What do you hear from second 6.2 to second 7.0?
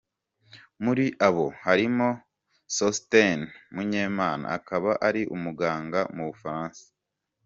Bufaransa.